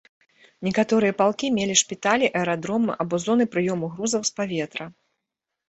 Некаторыя 0.67 1.13
палкі 1.19 1.51
мелі 1.57 1.75
шпіталі, 1.83 2.31
аэрадромы 2.37 2.91
або 3.05 3.21
зоны 3.29 3.43
прыёму 3.55 3.85
грузаў 3.95 4.21
з 4.33 4.37
паветра. 4.43 4.93